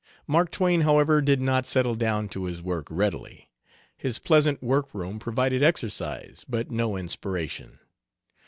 Mark 0.25 0.49
Twain, 0.49 0.81
however, 0.81 1.21
did 1.21 1.39
not 1.39 1.67
settle 1.67 1.93
down 1.93 2.27
to 2.29 2.45
his 2.45 2.59
work 2.59 2.87
readily. 2.89 3.51
His 3.95 4.17
"pleasant 4.17 4.63
work 4.63 4.95
room" 4.95 5.19
provided 5.19 5.61
exercise, 5.61 6.43
but 6.49 6.71
no 6.71 6.97
inspiration. 6.97 7.77